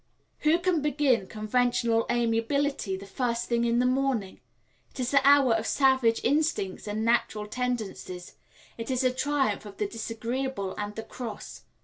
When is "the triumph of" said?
9.01-9.77